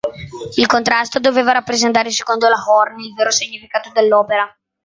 [0.55, 4.51] Il contrasto doveva rappresentare, secondo la Horn, il vero significato dell'opera.